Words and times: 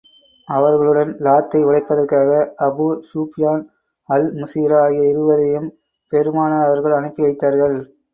அவர்களுடன் 0.47 1.11
லாத்தை 1.25 1.59
உடைப்பதற்காக 1.65 2.29
அபூ 2.67 2.87
ஸுப்யான், 3.09 3.61
அல் 4.09 4.27
முசீரா 4.39 4.79
ஆகிய 4.85 5.11
இருவரையும் 5.11 5.69
பெருமானார் 6.11 6.67
அவர்கள் 6.67 6.97
அனுப்பி 6.99 7.23
வைத்தார்கள். 7.27 7.77